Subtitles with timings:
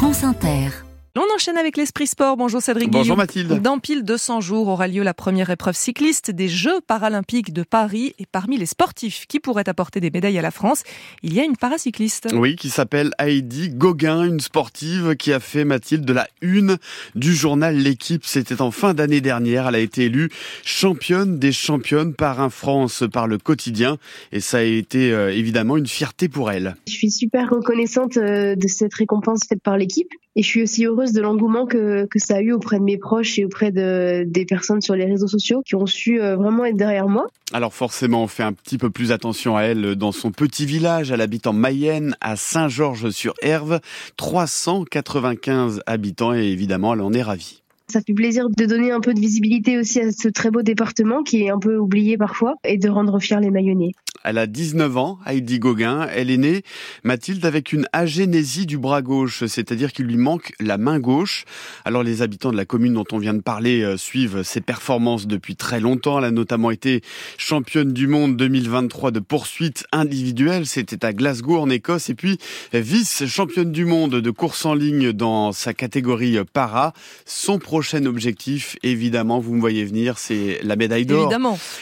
[0.00, 0.89] France Inter.
[1.16, 2.36] On enchaîne avec l'Esprit Sport.
[2.36, 3.16] Bonjour Cédric Bonjour.
[3.16, 3.60] Mathilde.
[3.60, 8.14] Dans pile 200 jours aura lieu la première épreuve cycliste des Jeux paralympiques de Paris.
[8.20, 10.84] Et parmi les sportifs qui pourraient apporter des médailles à la France,
[11.24, 12.28] il y a une paracycliste.
[12.32, 16.76] Oui, qui s'appelle Heidi Gauguin, une sportive qui a fait Mathilde de la une
[17.16, 18.24] du journal L'équipe.
[18.24, 19.66] C'était en fin d'année dernière.
[19.66, 20.30] Elle a été élue
[20.64, 23.96] championne des championnes par un France par le quotidien.
[24.30, 26.76] Et ça a été euh, évidemment une fierté pour elle.
[26.86, 30.86] Je suis super reconnaissante euh, de cette récompense faite par l'équipe et je suis aussi
[30.86, 34.24] heureuse de l'engouement que, que ça a eu auprès de mes proches et auprès de,
[34.26, 37.26] des personnes sur les réseaux sociaux qui ont su euh, vraiment être derrière moi.
[37.52, 41.10] Alors forcément, on fait un petit peu plus attention à elle dans son petit village.
[41.10, 43.80] Elle habite en Mayenne, à Saint-Georges-sur-Herve.
[44.16, 47.62] 395 habitants et évidemment, elle en est ravie.
[47.90, 51.24] Ça fait plaisir de donner un peu de visibilité aussi à ce très beau département
[51.24, 53.90] qui est un peu oublié parfois et de rendre fiers les Mayennais.
[54.22, 56.06] Elle a 19 ans, Heidi Gauguin.
[56.12, 56.62] Elle est née,
[57.04, 61.46] Mathilde, avec une agénésie du bras gauche, c'est-à-dire qu'il lui manque la main gauche.
[61.86, 65.26] Alors les habitants de la commune dont on vient de parler euh, suivent ses performances
[65.26, 66.18] depuis très longtemps.
[66.18, 67.00] Elle a notamment été
[67.38, 70.66] championne du monde 2023 de poursuite individuelle.
[70.66, 72.10] C'était à Glasgow en Écosse.
[72.10, 72.38] Et puis
[72.74, 76.92] vice-championne du monde de course en ligne dans sa catégorie para.
[77.24, 81.32] Son prochain objectif, évidemment, vous me voyez venir, c'est la médaille d'or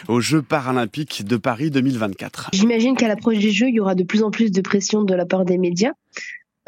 [0.07, 2.51] aux Jeux paralympiques de Paris 2024.
[2.53, 5.13] J'imagine qu'à l'approche des Jeux, il y aura de plus en plus de pression de
[5.13, 5.91] la part des médias.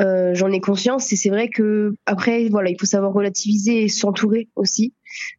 [0.00, 3.88] Euh, J'en ai conscience et c'est vrai que après voilà il faut savoir relativiser et
[3.88, 4.94] s'entourer aussi.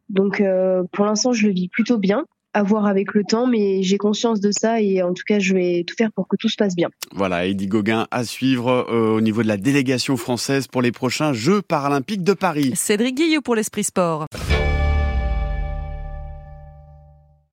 [0.08, 3.84] Donc euh, pour l'instant je le vis plutôt bien, à voir avec le temps, mais
[3.84, 6.50] j'ai conscience de ça et en tout cas je vais tout faire pour que tout
[6.50, 6.90] se passe bien.
[7.14, 11.34] Voilà, Heidi Gauguin à suivre euh, au niveau de la délégation française pour les prochains
[11.34, 12.74] Jeux paralympiques de Paris.
[12.76, 14.26] Cédric Guillou pour l'Esprit Sport.